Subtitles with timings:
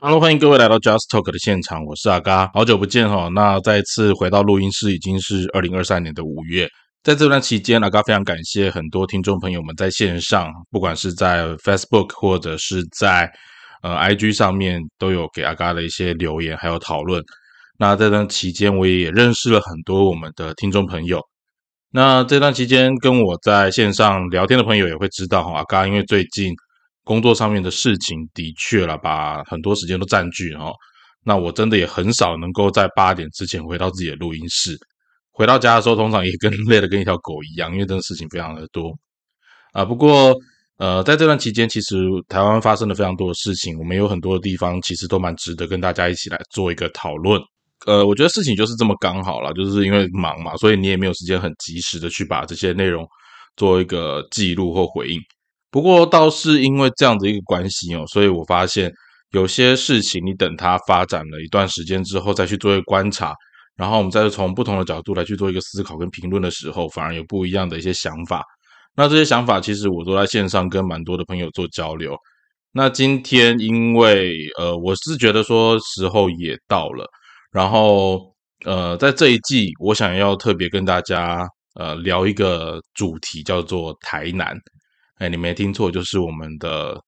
[0.00, 3.28] Hello，欢迎各位来到 Just Talk 的现场，我是阿嘎，好久不见哈。
[3.34, 6.68] 那再次回到录音室，已经是二零二三年的五月。
[7.02, 13.28] 在这段期间，阿嘎非常感谢很多听众朋友们在线上，不管是在 Facebook 或者是在
[13.82, 17.20] 呃 IG 上面，都有给阿嘎的一些留言还有讨论。
[17.76, 21.20] 那这段期间，我也认识了很多我们的听众朋友。
[21.90, 26.54] 那这段期间跟我在线上聊天的朋友也会知道哈，阿嘎因为最近。
[27.08, 30.74] 工作上面的事情的确了，把很多时间都占据哦。
[31.24, 34.76] 那我真的也很少能够在八点之前回到自己的录音室。
[35.32, 38.92] 回到家的时候，通常也跟累的跟一条狗一样，因为这个事情非常的多
[39.72, 39.86] 啊。
[39.86, 40.36] 不过
[40.76, 41.96] 呃，在这段期间，其实
[42.28, 47.40] 台湾发生了非常多的事情，我们有很多的地方其实都蛮值得跟大家一起来做一个讨论。
[47.86, 53.06] 呃，我觉得事情就是这么刚好了，就是因为忙嘛，所以你也没有时间很及时的去把这些内容
[53.56, 55.18] 做一个记录或回应。
[55.70, 58.90] 不过倒是因为这样的一个关系哦，所以我发现
[59.32, 63.34] 有些事情，你等它发展了一段时间之后再去做一个观察，
[63.76, 68.42] 然后我们再从不同的角度来去做一个思考跟评论的时候，反而有不一样的一些想法。
[68.96, 72.16] 那这些想法其实我都在线上跟蛮多的朋友做交流。
[72.72, 77.06] 那今天因为呃，我是觉得说时候也到了，
[77.52, 84.56] 然后呃，在这一季我想要特别跟大家呃聊一个主题，叫做台南。
[85.18, 87.00] 哎，你没听错，就是我们的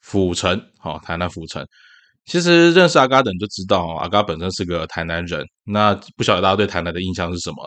[0.00, 1.64] 府城，好，台南府城。
[2.24, 5.44] 其实认识阿嘎的人就知道，阿嘎本身是个台南人。
[5.64, 7.64] 那不晓得大家对台南的印象是什么？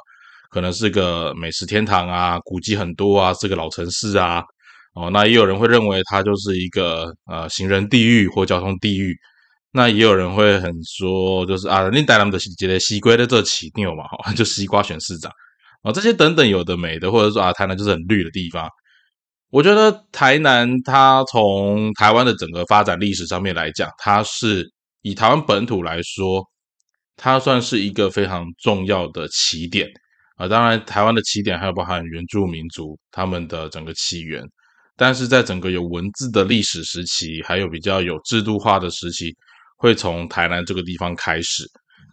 [0.50, 4.42] 可能是个美食天堂啊，古迹很多啊，是个老城市啊。
[4.94, 9.14] 哦，那也有人会认为它就是一个呃行人地狱或交通地狱。
[9.72, 15.30] 那也有人会很说，就是啊，你带他们的这些西瓜的这起牛嘛，哈， 就西瓜选市长
[15.84, 18.70] 啊，这些等等有的没的，或者说啊，台南就是很绿的地方。
[19.56, 24.70] 我觉得台南，它从台湾的整个发展历史上面来讲，它是
[25.02, 26.44] 以台湾本土来说，
[27.16, 29.88] 它算是一个非常重要的起点
[30.36, 30.45] 啊。
[30.45, 34.44] 当然，台湾的起点还有包含原住民族他们的整个起源，
[34.97, 39.34] 但是在整个有文字的历史时期，还有比较有制度化的时期，
[39.78, 41.63] 会从台南这个地方开始。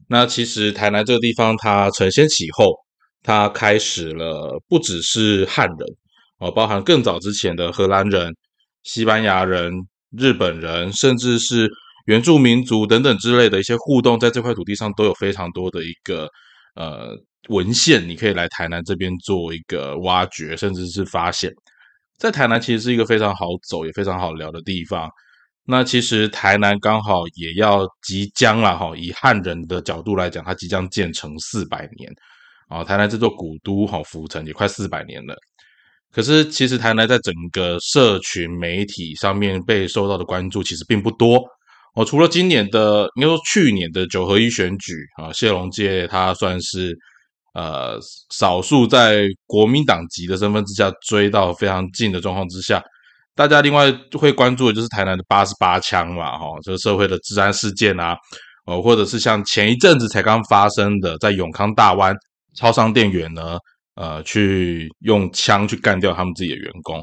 [0.09, 2.73] 那其实台南这个地方，它承先启后，
[3.21, 5.79] 它开始了不只是汉人。
[6.43, 8.35] 哦，包含更早之前的荷兰人、
[8.83, 9.73] 西班牙人、
[10.11, 11.71] 日本人，甚至是
[12.07, 16.29] 原住民族等等之类的一些互动，在这块土地上都有非常多的一个
[16.75, 17.17] 呃
[17.49, 21.49] 文献，你可以来台南这边做一个挖掘，甚至是发现。
[22.19, 25.09] 在台南其实是一个非常好走也非常好聊的地方。
[25.65, 32.13] 那其实台南刚好也要即将了哈，以汉人的角度来讲，它即将建成四百年
[32.69, 35.37] 啊，台南这座古都哈，府城也快四百年了。
[36.15, 41.43] 可是，其实台南在整个社群媒体上面被受到的关注其实并不多
[41.95, 42.05] 哦。
[42.05, 46.95] 除了今年的，应该说去年的九合一选举啊，谢龙介他算是
[47.55, 47.99] 呃
[48.31, 52.83] 少数在国民党籍的身份之下追到非常近的状况之下，
[53.35, 58.15] 大家另外会关注的就是台南的八十八枪嘛，哈，这个社会的治安事件啊，
[58.67, 62.15] 哦，或者是像前一阵子才刚发生的在永康大湾
[62.55, 63.57] 超商店员呢。
[63.95, 66.99] 呃，去用枪去干掉他们自己的员工，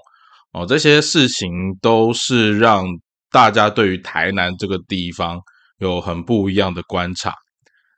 [0.53, 1.51] 哦，这些事情
[1.81, 2.85] 都是让
[3.31, 5.39] 大家对于台南这个地方
[5.77, 7.31] 有很不一样的观察。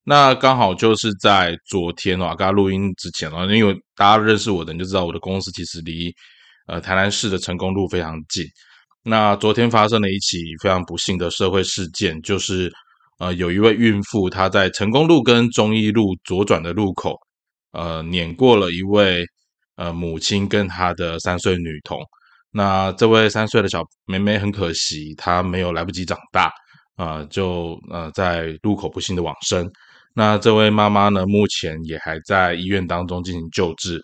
[0.03, 6.13] 那刚好就是在昨天哦，刚录音之前哦，因为大家认识我的人就知道我的公司其实离
[6.67, 8.43] 呃台南市的成功路非常近。
[9.03, 12.69] 那昨天发生了一起非常不幸的社会事件，就是
[13.19, 17.15] 呃有一位孕妇她在成功路跟中义路左转的路口。
[17.71, 19.25] 呃，碾过了一位
[19.75, 21.99] 呃母亲跟她的三岁女童。
[22.51, 26.51] 那这位三岁的小妹妹很可惜，她没有来不及长大
[26.97, 29.69] 啊，就呃在路口不幸的往生。
[30.13, 34.01] 那这位妈妈呢，目前也还在医院当中进行救治。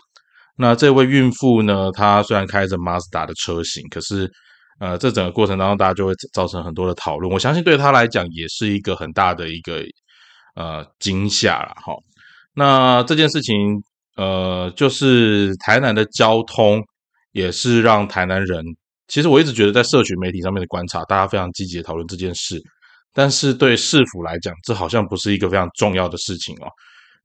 [0.55, 4.31] 那这位孕妇呢，她虽然开着马自达的车型，可是
[4.79, 7.31] 呃，这整个过程当中，大家就会造成很多的讨论。
[7.31, 9.83] 我相信对她来讲，也是一个很大的一个
[10.55, 11.93] 呃惊吓了哈。
[12.59, 13.55] 那这件事情，
[14.15, 16.83] 呃，就是台南的交通
[17.31, 18.65] 也是让台南人，
[19.07, 22.59] 其实我一直觉得在社群媒体上面的观察，大家非常积极的讨论这件事，
[23.13, 26.67] 但是对市府来讲，这好像不是一个非常重要的事情哦。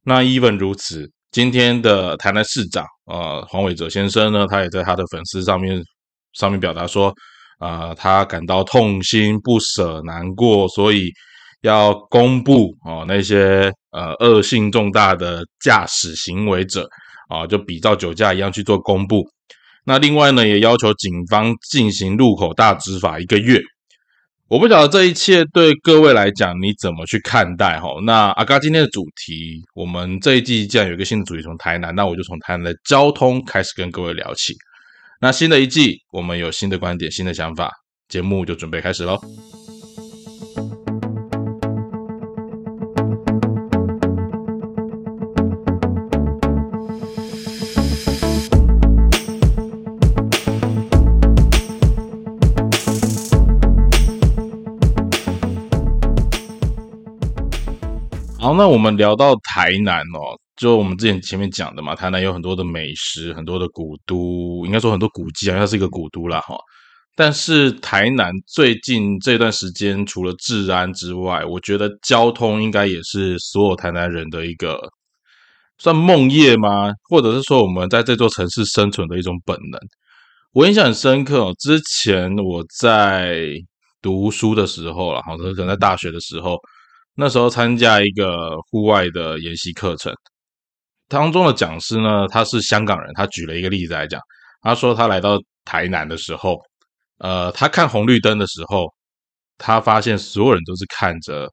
[0.05, 5.83] 那 even 如此，今天的台南市长，呃，黄伟哲先生呢，他也在他的粉丝上面
[6.35, 7.11] 上面表达说，
[7.59, 11.11] 啊，他感到痛心、不舍、难过，所以。
[11.63, 16.89] 要公布哦，那些呃恶性重大的驾驶行为者
[17.29, 19.25] 啊，就比照酒驾一样去做公布。
[19.85, 23.61] 那另外呢，也要求警方进行路口大执法一个月。
[24.49, 27.89] 我不晓得这一切对各位来讲你怎么去看待哈？
[28.05, 34.53] 那阿嘎今天的主题，我们这一季既然有一个新的主题从台南，那我就从台南的交通开始跟各位聊起。
[35.23, 37.71] 那新的一季，我们有新的观点、新的想法，
[38.09, 39.19] 节目就准备开始喽。
[58.63, 66.57] 那我们聊到台南哦，就我们之前前面讲的嘛，台南有很多的美食，很多的古都，应该说很多古迹啊，它是一个古都啦哈。
[67.17, 74.79] 但是台南最近这段时间，除了治安之外，我觉得交通应该也是所有台南人的一个
[75.79, 76.93] 算梦魇吗？
[77.11, 79.81] 或者是说我们在这座城市生存的一种本能？
[80.53, 83.45] 我印象很深刻哦，之前我在
[84.01, 86.57] 读书的时候了，好，可能在大学的时候。
[87.15, 90.15] 那时候参加一个户外的研习课程，
[91.09, 94.21] 当中的讲师呢，他是香港人，他举了一个例子来讲，
[94.63, 96.59] 他说他来到台南的时候，
[97.19, 98.87] 呃，他看红绿灯的时候，
[99.59, 101.49] 他发现所有人都是看着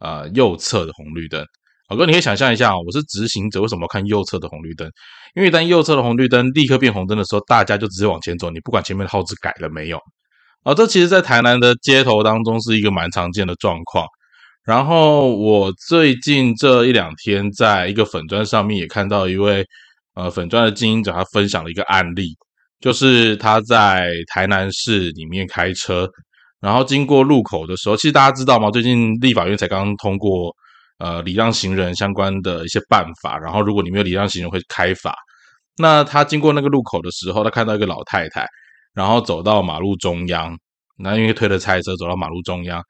[0.00, 1.44] 呃右侧的红绿灯。
[1.88, 4.88] 老哥，你可以想象一下，我是直行者，为什么看右侧的红绿灯？
[5.34, 9.98] 因为当右侧的红绿灯立刻变红灯的时候，大家就直接往前走，你不管前面的号志改了没有。
[10.62, 14.06] 啊，这其实在台南的街头当中是一个蛮常见的状况。
[14.64, 19.66] 然后我最近这一两天，在一个粉砖上面也看到一位
[20.14, 22.36] 呃粉砖的经营者，他分享了一个案例，
[22.78, 26.08] 就是他在台南市里面开车，
[26.60, 28.70] 然后经过路口的时候，其实大家知道吗？
[28.70, 30.54] 最近立法院才刚通过
[30.98, 35.16] 呃礼让行人相关的一些办法，然后如果你没有礼让行人会开罚。
[35.78, 38.46] 那他经过那个路口的时候，他看到一个老太太，
[38.92, 40.54] 然后走到马路中央，
[40.98, 42.84] 那因为推着菜车走到马路中央，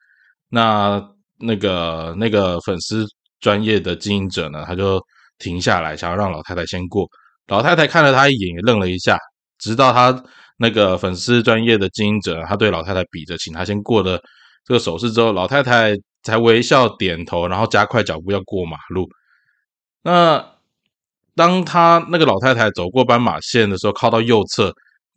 [0.51, 1.01] 那。
[1.41, 3.05] 那个那个粉丝
[3.41, 5.01] 专业的经营者呢，他就
[5.39, 7.09] 停下来，想要让老太太先过。
[7.47, 9.19] 老太太看了他一眼，也愣了一下。
[9.59, 10.25] 直到他
[10.59, 14.21] 那个粉丝专业的经营者，他对老太太比着，请他先过的
[14.65, 19.09] 这个手势之后，老太太才微笑点头，然后加快脚步要过马路。
[20.03, 20.45] 那
[21.35, 24.73] 当他那个老太太走过斑马线的时候，靠到右侧。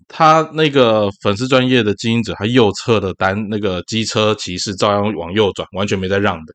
[0.07, 6.53] 他那个粉丝专业的经营者，他右侧的单那个机车骑士照样往右转，完全没在让的。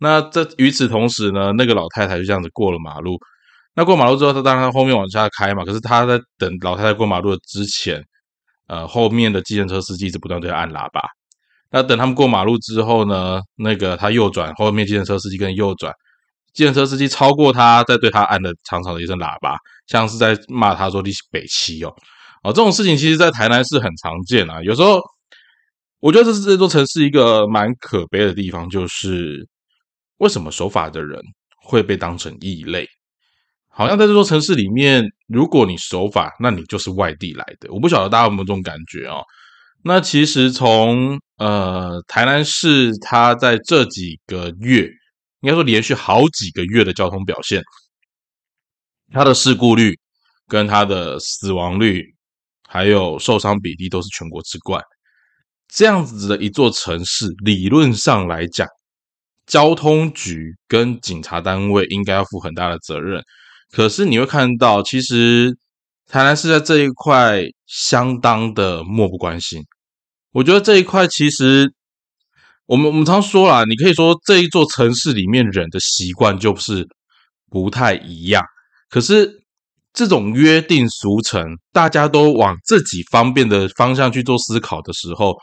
[0.00, 3.18] 那这与此同时呢，那个老太太就这样子过了马路。
[3.74, 5.64] 那过马路之后，他当然后面往下开嘛。
[5.64, 8.02] 可是他在等老太太过马路之前，
[8.66, 11.02] 呃，后面的计程车司机一直不断对他按喇叭。
[11.70, 15.92] 那等他们过马路之后呢，那个他右转，后面计程车司机跟右转，
[16.54, 21.94] 计程车司机超过他，再对他按了长长的一声喇叭，像是在骂他说你北七哦。
[22.42, 24.62] 啊，这种事情其实，在台南是很常见啊。
[24.62, 25.00] 有时候，
[26.00, 29.46] 我觉得这是这座城市一个蛮可悲的地方，就是
[30.18, 31.20] 为什么守法的人
[31.62, 32.88] 会被当成异类？
[33.68, 37.72] 好像在这座城市里面，如果你守法，那你就是外地来的。
[37.72, 39.22] 我不晓得大家有没有这种感觉哦。
[39.84, 44.90] 那其实从呃台南市，它在这几个月，
[45.42, 47.62] 应该说连续好几个月的交通表现，
[49.12, 49.96] 它的事故率
[50.48, 52.04] 跟它的死亡率。
[52.70, 54.82] 还有受伤比例都是全国之冠，
[55.68, 58.68] 这样子的一座城市，理论上来讲，
[59.46, 63.22] 交通局跟警察单位应该要负很大的责任。
[63.72, 65.56] 可是你会看到，其实
[66.06, 69.62] 台南市在这一块相当的漠不关心。
[70.32, 71.72] 我觉得这一块其实，
[72.66, 76.86] 我们我们常说啦，你可以说这一座城市里面人的习惯就是
[77.50, 78.44] 不太一样，
[78.90, 79.40] 可是。
[79.92, 85.36] 这种约定俗成，大家都往自己方便的方向去做思考的时候，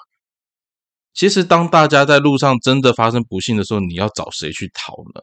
[1.14, 5.22] 其实当大家在路上真的发生不幸的时候，你要找谁去逃呢？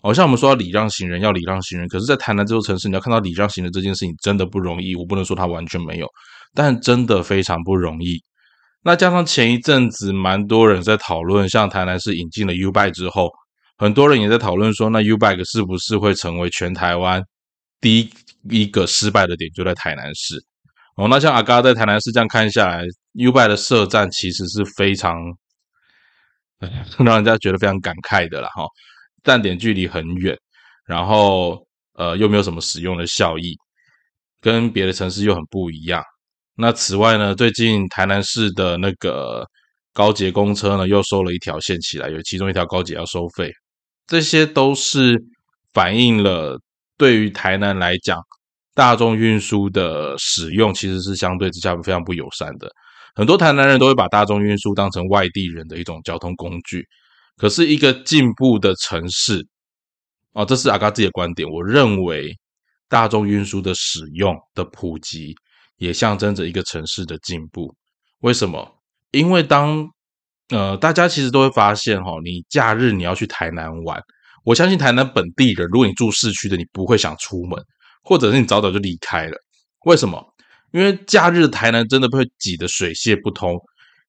[0.00, 4.96] 好像我们说要礼让行人，要礼让行人，可是，在台南这座城市，你要看到礼让行人这件事情真的不容易。
[4.96, 6.08] 我不能说它完全没有，
[6.54, 8.20] 但真的非常不容易。
[8.82, 13.30] 那加上前一阵子蛮多人在讨论，像台南市引进了 U b i 之后，
[13.78, 17.22] 很多人也在讨论说，那 U b i 是不是会成为全台湾
[17.82, 18.10] 第一？
[18.50, 20.34] 一个失败的点就在台南市
[20.96, 21.06] 哦。
[21.06, 25.14] 那像阿嘎在台南市这样看下来，U 拜的设站其实是非常
[26.98, 28.64] 让人家觉得非常感慨的了哈。
[29.22, 30.36] 站点距离很远，
[30.86, 33.56] 然后呃又没有什么使用的效益，
[34.40, 36.02] 跟别的城市又很不一样。
[36.56, 39.46] 那此外呢，最近台南市的那个
[39.92, 43.52] 高捷公车呢又收了一条线起来，有其中一条高捷要收费，
[44.08, 45.22] 这些都是
[45.72, 46.60] 反映了。
[47.02, 48.22] 对于台南来讲，
[48.74, 52.70] 大众运输的使用其实是相对之下非常不友善的。
[53.16, 56.86] 很多台南人都会把大众运输当成外地人的一种交通工具。
[57.36, 59.44] 可是，一个进步的城市，
[60.32, 61.48] 哦，这是阿嘎自己的观点。
[61.50, 62.32] 我认为，
[62.88, 65.34] 大众运输的使用的普及，
[65.78, 67.74] 也象征着一个城市的进步。
[68.20, 68.78] 为什么？
[69.10, 69.84] 因为当
[70.50, 74.00] 呃，大家其实都会发现，哈，你假日你要去台南玩，
[74.44, 77.58] 我相信台南本地人，如果你住市区的，你不会想出门，
[78.02, 79.36] 或者是你早早就离开了。
[79.84, 80.24] 为什么？
[80.72, 83.58] 因为假日台南真的会挤得水泄不通。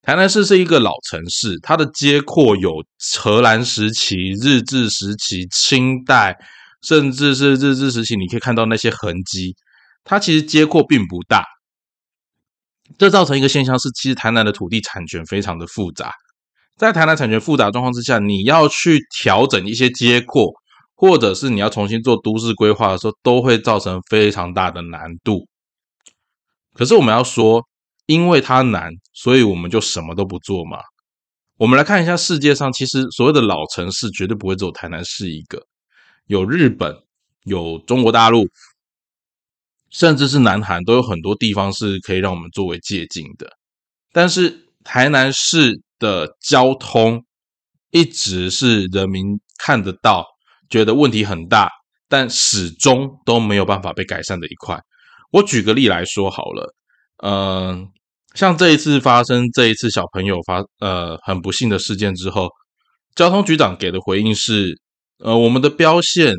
[0.01, 2.83] 台南市是一个老城市，它的街廓有
[3.19, 6.37] 荷兰时期、日治时期、清代，
[6.81, 9.55] 甚至是日治时期，你可以看到那些痕迹。
[10.03, 11.45] 它其实街廓并不大，
[12.97, 16.11] 这造成一个现象是，其实台南的土地产权非常的复杂。
[16.75, 20.51] 在台南产权复杂状况之下，你要去调整一些街廓，
[20.95, 25.47] 或者是你要重新做都市规划的时候，都会造成非常大的难度。
[26.73, 27.63] 可是我们要说，
[28.07, 30.79] 因为它难，所以我们就什么都不做嘛？
[31.57, 35.63] 我们来看一下世界上，其实所谓的老城市绝对不会只有台南市一个，
[36.25, 36.97] 有日本，
[37.43, 38.47] 有中国大陆，
[39.91, 43.47] 甚至是南韩，都有很多地方是可以让我们作为借鉴的。
[44.11, 47.23] 但是台南市的交通
[47.91, 50.25] 一直是人民看得到，
[50.69, 51.69] 觉得问题很大，
[52.07, 54.79] 但始终都没有办法被改善的一块。
[55.31, 56.73] 我举个例来说好了，
[57.23, 57.87] 嗯，
[58.35, 62.49] 像这一次发生这一次小朋友发呃很不幸的事件之后，
[63.15, 64.79] 交通局长给的回应是，
[65.19, 66.33] 呃，我们的标线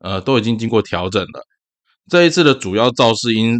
[0.00, 1.46] 呃都已经经过调整了。
[2.08, 3.56] 这一次的主要肇事因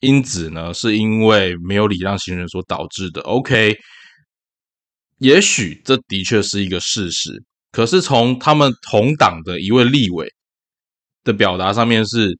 [0.00, 3.20] 因子呢，是因为没有礼让行人所导致的。
[3.22, 3.76] OK，
[5.20, 10.28] 也许这的确是一个事实，可是从他们同党的一位立委
[11.24, 12.38] 的表达上面是。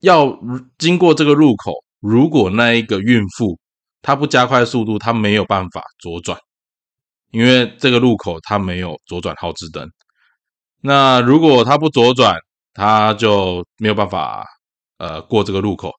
[0.00, 0.38] 要
[0.76, 3.58] 经过这个路口，如果那一个孕妇
[4.02, 6.38] 她不加快速度，她没有办法左转，
[7.30, 9.88] 因为这个路口它没有左转号志灯。
[10.82, 12.36] 那如果她不左转，
[12.74, 14.44] 她就没有办法
[14.98, 15.90] 呃过这个路口。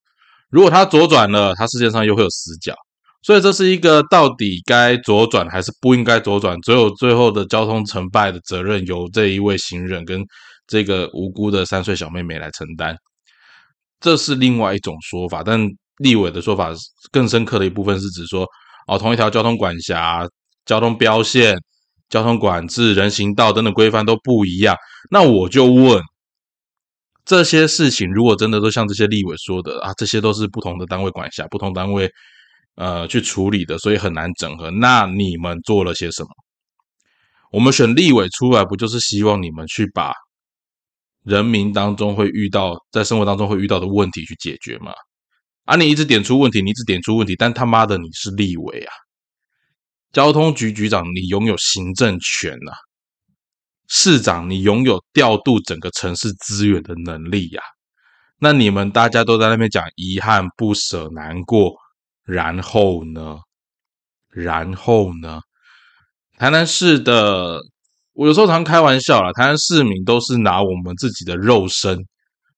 [0.52, 2.76] 如果她左转了，她世界上又会有死角。
[3.26, 10.24] 所以这是一个到底该左转还是不应该左转，只有最后的交通成败的责任由这一位行人跟
[10.68, 12.96] 这个无辜的三岁小妹妹来承担。
[14.00, 15.60] 这是另外一种说法，但
[15.98, 16.72] 立委的说法
[17.12, 18.48] 更深刻的一部分是指说，
[18.86, 20.24] 哦，同一条交通管辖、
[20.64, 21.58] 交通标线、
[22.10, 24.76] 交通管制、人行道等等规范都不一样。
[25.10, 26.00] 那我就问，
[27.26, 32.08] 这些事情如果真的都像这些立委说的啊，这些都是不同的单位管辖、不同单位
[32.76, 34.70] 呃去处理的，所以很难整合。
[34.72, 36.30] 那你们做了些什么？
[37.52, 40.14] 我们选立委出来，不就是希望你们去把？
[41.24, 44.92] 人民当中会遇到，在生活当中会遇到的问题去解决吗？
[45.64, 48.94] 啊，你一直点出问题，你一直点出问题，但他妈的你是立委啊！
[50.12, 52.72] 交通局局长，你拥有行政权呐；
[53.88, 57.62] 市长，你拥有调度整个城市资源的能力呀。
[58.38, 61.74] 那你们大家都在那边讲遗憾、不舍、难过，
[62.26, 63.38] 然后呢？
[64.30, 65.40] 然后呢？
[66.38, 67.60] 台南市的。
[68.18, 72.00] 我有时候常开玩笑啦，台湾市民都是拿我们自己的肉身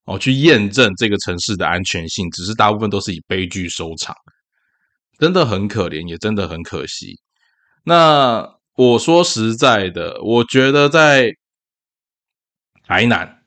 [0.05, 4.15] 哦去验证这个城市的安全性，只是大部分都是以悲剧收场，
[5.17, 7.19] 真的很可怜，也真的很可惜。
[7.83, 11.31] 那我说实在的，我觉得在
[12.85, 13.41] 台南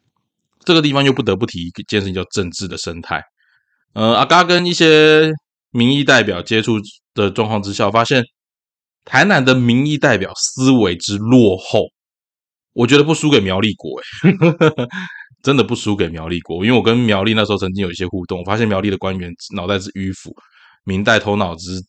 [0.64, 3.22] 这个地方又不得不提一件事情，叫政治的生态。
[3.92, 5.30] 呃，阿嘎跟一些
[5.70, 6.78] 民意代表接触
[7.14, 8.24] 的状况之下，发现
[9.04, 11.86] 台南的民意代表思维之落后。
[12.72, 14.04] 我觉得不输给苗栗国，哎，
[15.42, 20.32] 真的不输给苗栗国，因为我跟苗栗那时候曾经有一些互动，我发现苗栗的官员脑袋是迂腐，
[20.84, 21.82] 明代头脑之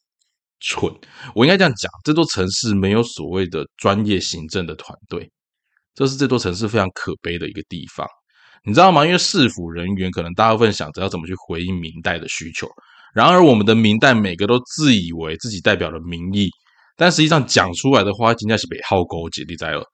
[0.59, 0.91] 蠢。
[1.35, 5.29] 我应该这样讲，这座城市没有所谓的专业行政的团队，
[5.93, 8.07] 这是这座城市非常可悲的一个地方，
[8.65, 9.05] 你知道吗？
[9.05, 12.67] 因为市府人员可能大部分想着要怎么去回应明代的需求，
[13.13, 16.49] 然而我们的明代每个都自以为自己代表了民意，
[16.95, 19.85] 但实际上讲出来的话，应该是北号勾结，你在了。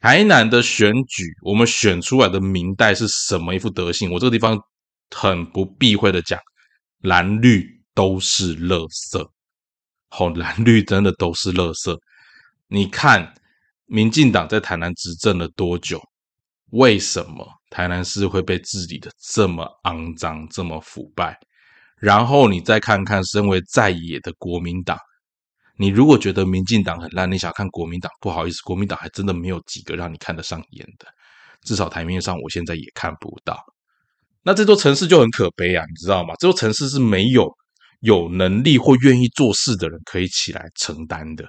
[0.00, 4.12] 台南的选举，我们选出来的明代是什么一副德性？
[4.12, 4.56] 我这个地方
[5.10, 6.38] 很不避讳的讲，
[7.00, 9.28] 蓝绿都是垃圾。
[10.08, 11.98] 好，蓝绿真的都是垃圾。
[12.68, 13.34] 你看，
[13.86, 16.00] 民进党在台南执政了多久？
[16.72, 21.34] 为什么台南市会被治理的这么肮脏、这么腐败？
[22.00, 24.98] 然后你再看看，身为在野的国民党。
[25.76, 28.10] 你如果觉得民进党很烂，你想看国民党？
[28.20, 31.06] 不好意思，国民党还真的没有几个让你看得上眼的，
[31.62, 33.56] 至少台面上我现在也看不到。
[34.42, 36.34] 那这座城市就很可悲啊，你知道吗？
[36.40, 37.48] 这座城市是没有
[38.00, 41.48] 有能力或愿意做事的人可以起来承担的。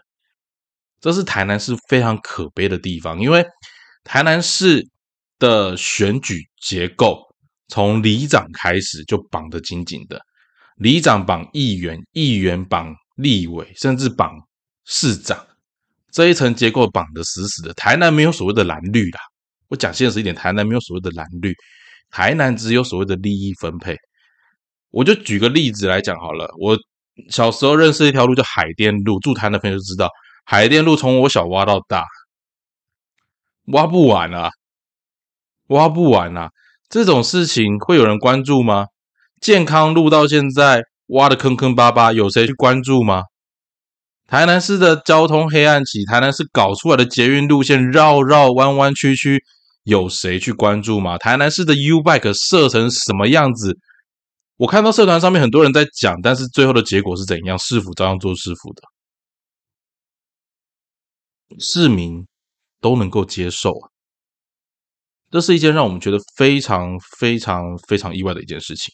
[0.99, 3.45] 这是台南市非常可悲的地方，因为
[4.03, 4.87] 台南市
[5.39, 7.23] 的选举结构
[7.67, 10.21] 从里长开始就绑得紧紧的，
[10.79, 14.33] 里长绑议员，议员绑立委，甚至绑
[14.85, 15.45] 市长，
[16.09, 17.73] 这一层结构绑得死死的。
[17.73, 19.19] 台南没有所谓的蓝绿啦，
[19.67, 21.53] 我讲现实一点，台南没有所谓的蓝绿，
[22.09, 23.93] 台南只有所谓的利益分配。
[24.91, 26.77] 我就举个例子来讲好了，我
[27.29, 30.09] 小时候认识一条路叫海淀路，住台南的朋友就知道。
[30.45, 32.05] 海淀路从我小挖到大，
[33.65, 34.49] 挖不完啊，
[35.67, 36.49] 挖不完啊！
[36.87, 38.87] 这种事情会有人关注吗？
[39.41, 43.23] 健康路到现在挖的坑坑巴巴，有谁去关注吗？
[44.27, 49.43] 台南市的交通黑暗期，台南市搞出来的捷运路线绕绕弯弯曲曲，
[49.83, 51.17] 有谁去关注吗？
[51.17, 53.75] 台南市的 U bike 设成什么样子？
[54.57, 57.57] 我看到社团上面很多人在讲，但是最后的结果是怎样？
[57.57, 58.83] 市府照样做市府的。
[61.59, 62.27] 市民
[62.79, 63.89] 都能够接受啊，
[65.31, 68.93] 这是一件让我们觉得非常非常非常意外的一件事情。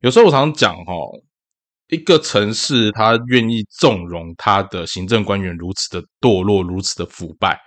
[0.00, 0.92] 有时候我常讲哈，
[1.88, 7.58] 一个城市他愿意纵容他的行政官员如此的堕落、如此的腐败，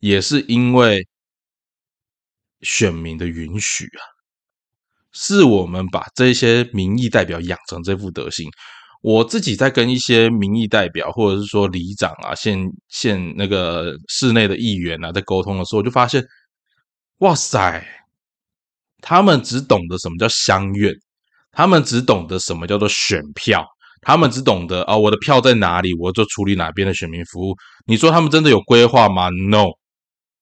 [0.00, 1.06] 也是因为
[2.62, 4.00] 选民的允许啊，
[5.12, 8.48] 是我们把这些民意代表养成这副德行。
[9.02, 16.24] 我自己在跟一些民意代表，或者是说里长啊、县县那个市内的议员啊，在沟通的时候，我就发现，
[17.18, 17.86] 哇塞，
[19.00, 20.92] 他们只懂得什么叫乡愿，
[21.56, 23.66] 他们只懂得什么叫做选票，
[24.02, 27.56] 他们只懂得啊，我的票在哪里，我就处理哪边的选民服务。
[27.86, 29.68] 你说他们真的有规划吗？No，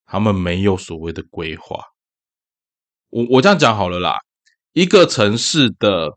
[0.07, 1.79] 他们没有所谓的规划。
[3.11, 4.17] 我我这样讲好了啦，
[4.73, 6.11] 一个城市的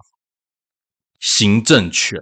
[1.19, 2.19] 行政权。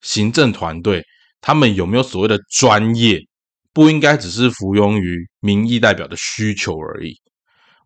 [0.00, 1.04] 行政团队
[1.40, 3.20] 他们有没有所谓的专业？
[3.72, 7.14] 不应该只是服用于民意代表的需求而已。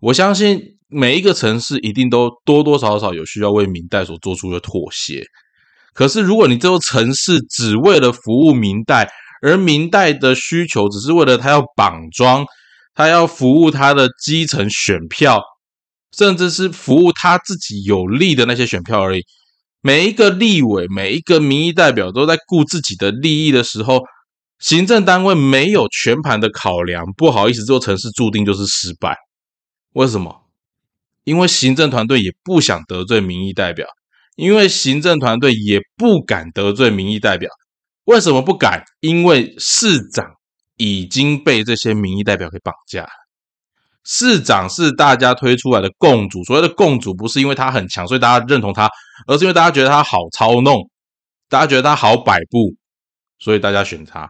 [0.00, 5.24] 我相信每一个城市一定都多多少少有需要为民代所做出的妥协。
[5.92, 9.08] 可是，如果你这座城市只为了服务民代，
[9.42, 12.44] 而民代的需求只是为了他要绑桩，
[12.94, 15.40] 他要服务他的基层选票，
[16.16, 19.22] 甚至是服务他自己有利的那些选票而已。
[19.80, 24.00] 每一个立委、每一个民意代表都在顾自己的利益的时候，
[24.58, 29.16] 行政单位没有全盘的考量，不好意思，这座城市注定就是失败。
[29.92, 30.43] 为什么？
[31.24, 33.86] 因为行政团队也不想得罪民意代表，
[34.36, 37.50] 因为行政团队也不敢得罪民意代表。
[38.04, 38.84] 为什么不敢？
[39.00, 40.26] 因为市长
[40.76, 43.08] 已经被这些民意代表给绑架。
[44.04, 48.90] 市长是大家推出来的共主，所谓的共主不是因为他很强，所以大家认同他，
[49.26, 50.90] 而是因为大家觉得他好操弄，
[51.48, 52.74] 大家觉得他好摆布，
[53.38, 54.28] 所以大家选他。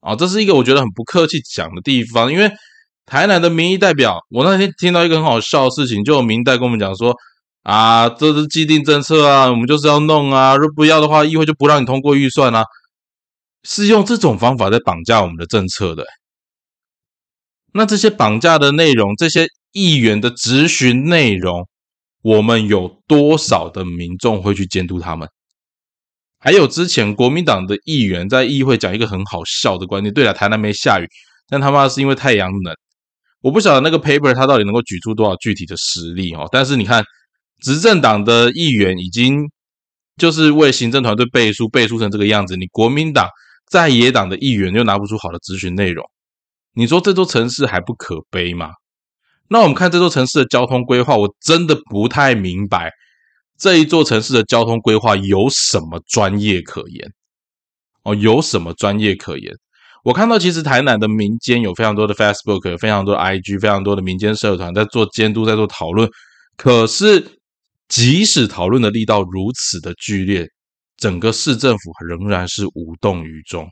[0.00, 2.32] 啊，这是一个我觉得很不客气讲的地方。
[2.32, 2.50] 因为
[3.10, 7.12] 台南的民意代表，我那天听到一个很好笑的事情，就有民代跟我们讲说：
[7.64, 12.62] 啊，这是既定政策啊，我们就是要弄啊，如果不要的话，议会就不让你通过预算啊，
[13.64, 16.04] 是用这种方法在绑架我们的政策的。
[17.72, 21.66] 那这些绑架的内容，这些议员的质询内容，
[22.22, 25.28] 我们有多少的民众会去监督他们？
[26.38, 31.08] 还有之前国民党的议员在议会讲一个很好笑的观点，对了，台南没下雨，
[31.48, 32.72] 但他妈是因为太阳冷。
[33.40, 36.48] 我不晓得那个 paper 他到底能够举出多少具体的实例哦。
[36.52, 37.02] 但是你看，
[37.62, 39.50] 执政党的议员已经
[40.16, 43.28] 就是为行政团队背书，背书成这个样子，你国民党
[43.68, 46.04] 在野党的议员又拿不出好的咨询内容。
[46.74, 48.70] 你说这座城市还不可悲吗？
[49.48, 52.90] 那我们看这座城市的交通规划，我真的不太明白
[53.58, 57.10] 这一座城市的交通规划有什么专业可言？
[58.04, 59.52] 哦，有什么专业可言？
[60.04, 66.08] 我看到其实台南的民间有非常多的 Facebook，非常多的 IG，非常多的民间社团在做监督，在做讨论。
[66.56, 67.38] 可是
[67.88, 70.48] 即使讨论的力道如此的剧烈，
[70.96, 73.68] 整个市政府仍然是无动于衷。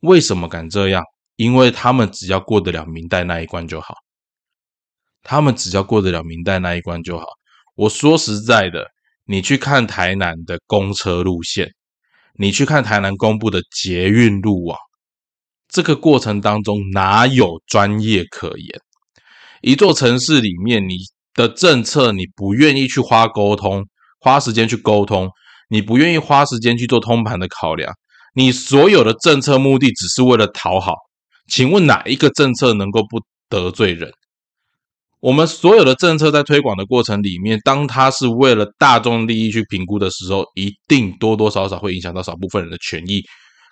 [0.00, 1.02] 为什么敢这样？
[1.36, 3.94] 因为他们只要过得了明代那一关就好，
[5.22, 7.26] 他们只要过得了明代那一关就好。
[7.74, 8.86] 我说实在的，
[9.26, 11.70] 你去看台南的公车路线，
[12.38, 14.78] 你去看台南公布的捷运路网，
[15.68, 18.80] 这个过程当中哪有专业可言？
[19.62, 20.96] 一座城市里面，你
[21.34, 23.84] 的政策你不愿意去花沟通、
[24.20, 25.28] 花时间去沟通，
[25.68, 27.92] 你不愿意花时间去做通盘的考量，
[28.34, 30.94] 你所有的政策目的只是为了讨好。
[31.48, 34.10] 请问哪一个政策能够不得罪人？
[35.20, 43.22] 我们所有的政策在推广的过程里面，当它是为了大众利益去评估的时候，一定多多少少会影响到少部分人的权益。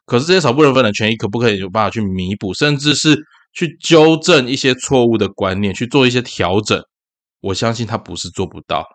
[0.05, 3.19] 可是这些少部分人的权益，可不可以有办法去弥补，甚至是
[3.53, 6.83] 去纠正一些错误的观念，去做一些调整？
[7.41, 8.87] 我相信他不是做不到，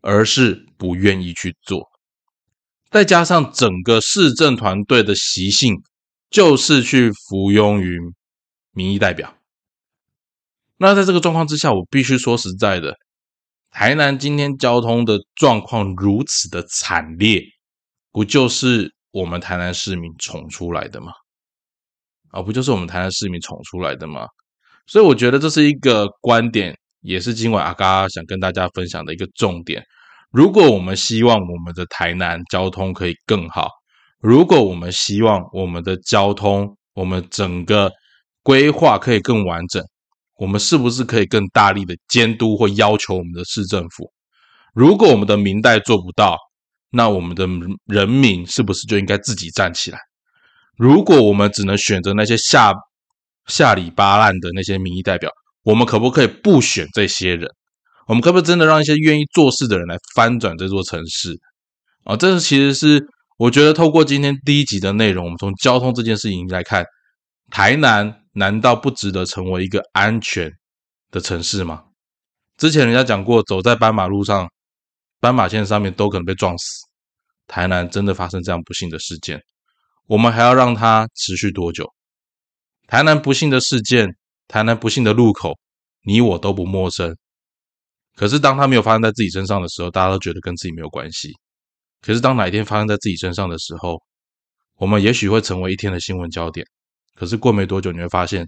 [0.00, 1.90] 而是不愿意去做。
[2.90, 5.82] 再加上整个市政团队的习性，
[6.28, 7.98] 就是去服庸于
[8.72, 9.34] 民意代表。
[10.76, 12.96] 那在这个状况之下，我必须说实在的，
[13.70, 17.42] 台南今天交通的状况如此的惨烈，
[18.10, 21.12] 不就是我们台南市民宠出来的吗？
[22.30, 24.26] 啊，不就是我们台南市民宠出来的吗？
[24.86, 29.82] 所以我觉得这是一个观点，也是今晚阿嘎想跟大家分享的一个重点。
[30.30, 33.68] 如果我们希望我们的台南交通可以更好，
[34.18, 37.92] 如果我们希望我们的交通，我们整个
[38.42, 39.84] 规划可以更完整。
[40.36, 44.10] 我们是不是可以更大力的监督或要求我们的市政府？
[44.74, 46.36] 如果我们的明代做不到，
[46.92, 47.48] 那我们的
[47.86, 49.98] 人民是不是就应该自己站起来？
[50.76, 52.72] 如果我们只能选择那些下
[53.46, 55.30] 下里巴烂的那些民意代表，
[55.62, 57.48] 我们可不可以不选这些人？
[58.06, 61.38] 我们可不可以真的让一些愿意做事的人来翻转这座城市？
[62.04, 63.04] 啊，这是其实是
[63.38, 66.84] 我觉得透过今天第一集的内容，我们从交通这件事情来看，
[67.50, 68.18] 台南。
[68.34, 70.50] 难道不值得成为一个安全
[71.10, 71.82] 的城市吗？
[72.56, 74.48] 之前人家讲过，走在斑马路上、
[75.22, 76.84] 斑马线上面都可能被撞死。
[77.46, 79.40] 台南真的发生这样不幸的事件，
[80.08, 81.88] 我们还要让它持续多久？
[82.88, 84.08] 台南不幸的事件，
[84.48, 85.56] 台南不幸的路口，
[86.02, 87.16] 你我都不陌生。
[88.16, 91.30] 可是当它没有发生在自己身上的时候，大家都觉得跟自己没有关系。
[92.00, 94.02] 可是当哪一天发生在自己身上的时候，
[94.78, 96.66] 我们也许会成为一天的新闻焦点。
[97.14, 98.44] 可是过没多久，你会发现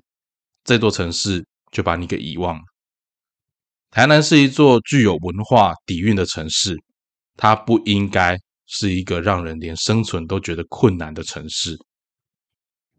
[0.64, 2.62] 这座城市就把你给遗忘了。
[3.94, 6.76] 台南是一座具有文化底蕴的城市，
[7.36, 11.78] 它不应该是一个让人连生存都觉得困难的城市。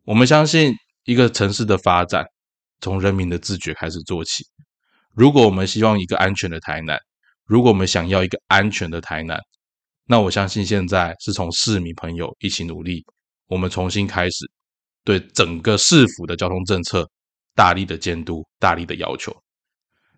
[0.06, 2.26] 我们相信，一个城市的发展
[2.80, 4.46] 从人民的自觉开始做起。
[5.14, 6.98] 如果我们希望一个安全的台南，
[7.44, 9.38] 如果我们想要一个安全的台南，
[10.06, 13.04] 那我相信现在是从市民朋友一起努力，
[13.48, 14.50] 我们重新开始。
[15.04, 17.06] 对整个市府的交通政策
[17.54, 19.36] 大力的监督、大力的要求。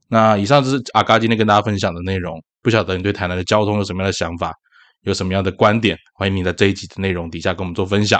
[0.09, 2.41] 那以上就是阿嘎今天跟大家分享的内容。
[2.63, 4.53] 不晓得你对台南的交通有什么样的想法，
[5.03, 5.97] 有什么样的观点？
[6.15, 8.19] 欢迎你在这一集的内容底下跟我们做分享。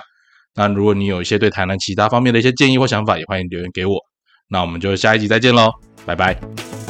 [0.56, 4.00] 那如果你有一些对台南其他方面的一些建议或想法，也欢迎留言给我。
[4.47, 5.69] 那我们就下一集再见喽，
[6.06, 6.87] 拜拜。